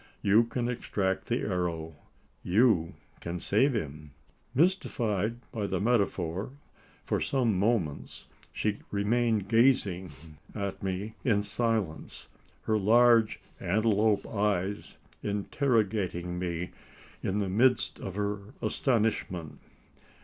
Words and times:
You 0.23 0.45
can 0.45 0.67
extract 0.67 1.27
the 1.27 1.41
arrow 1.41 1.95
you 2.41 2.95
can 3.19 3.39
save 3.39 3.73
him!" 3.75 4.13
Mystified 4.55 5.35
by 5.51 5.67
the 5.67 5.79
metaphor, 5.79 6.53
for 7.05 7.19
some 7.21 7.55
moments 7.55 8.25
she 8.51 8.79
remained 8.89 9.47
gazing 9.47 10.11
at 10.55 10.81
me 10.81 11.13
in 11.23 11.43
silence 11.43 12.29
her 12.63 12.79
large 12.79 13.39
antelope 13.59 14.25
eyes 14.25 14.97
interrogating 15.21 16.39
me 16.39 16.71
in 17.21 17.37
the 17.37 17.47
midst 17.49 17.99
of 17.99 18.15
her 18.15 18.39
astonishment. 18.59 19.59